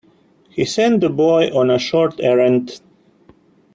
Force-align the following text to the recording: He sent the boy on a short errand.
He 0.49 0.65
sent 0.65 0.99
the 1.01 1.11
boy 1.11 1.49
on 1.49 1.69
a 1.69 1.77
short 1.77 2.19
errand. 2.19 2.81